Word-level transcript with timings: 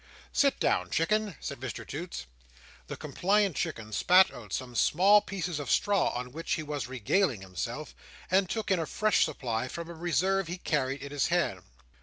"Sit 0.33 0.59
down, 0.59 0.89
Chicken," 0.89 1.35
said 1.39 1.59
Mr 1.59 1.87
Toots. 1.87 2.25
The 2.87 2.97
compliant 2.97 3.55
Chicken 3.55 3.93
spat 3.93 4.33
out 4.33 4.51
some 4.51 4.73
small 4.73 5.21
pieces 5.21 5.59
of 5.59 5.69
straw 5.69 6.07
on 6.15 6.31
which 6.31 6.53
he 6.53 6.63
was 6.63 6.87
regaling 6.87 7.41
himself, 7.41 7.93
and 8.31 8.49
took 8.49 8.71
in 8.71 8.79
a 8.79 8.87
fresh 8.87 9.23
supply 9.23 9.67
from 9.67 9.91
a 9.91 9.93
reserve 9.93 10.47
he 10.47 10.57
carried 10.57 11.03
in 11.03 11.11
his 11.11 11.27
hand. 11.27 11.61